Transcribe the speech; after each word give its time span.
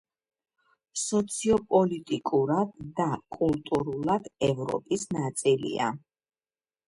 სოციოპოლიტიკურად 0.99 2.71
და 2.99 3.05
კულტურულად 3.39 4.25
ევროპის 4.49 5.05
ნაწილია. 5.19 5.91